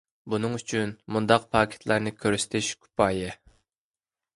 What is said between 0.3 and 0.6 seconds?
بۇنىڭ